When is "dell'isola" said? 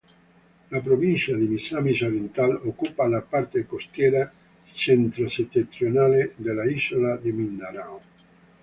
6.37-7.17